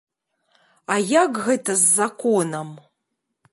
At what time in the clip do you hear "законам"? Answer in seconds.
1.99-2.69